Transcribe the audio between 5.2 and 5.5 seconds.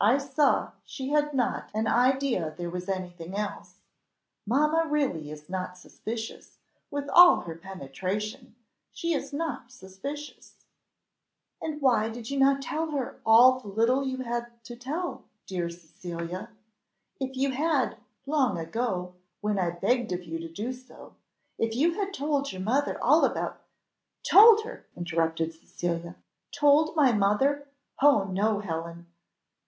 is